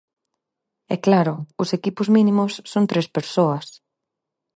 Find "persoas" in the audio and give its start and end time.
3.15-3.67